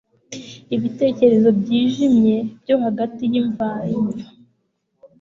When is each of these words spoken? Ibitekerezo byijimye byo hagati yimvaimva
Ibitekerezo 0.75 1.49
byijimye 1.59 2.35
byo 2.61 2.75
hagati 2.83 3.21
yimvaimva 3.33 4.27